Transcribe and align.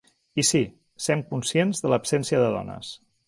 I 0.43 0.45
sí, 0.51 0.61
sem 1.07 1.21
conscients 1.33 1.85
de 1.85 1.93
l'absència 1.93 2.43
de 2.47 2.51
dones. 2.59 2.93